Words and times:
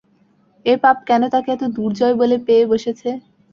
এ 0.65 0.83
পাপ 0.83 0.97
কেন 1.07 1.21
তাকে 1.33 1.49
এত 1.51 1.63
দুর্জয় 1.75 2.15
বলে 2.21 2.35
পেয়ে 2.47 2.63
বসেছে? 2.71 3.09